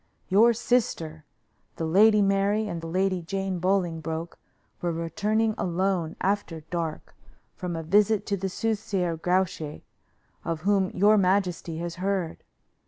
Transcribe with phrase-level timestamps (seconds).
[0.29, 1.25] Your sister,
[1.75, 4.39] the Lady Mary, and Lady Jane Bolingbroke
[4.81, 7.15] were returning alone, after dark,
[7.55, 9.81] from a visit to the soothsayer Grouche,
[10.43, 12.43] of whom your majesty has heard.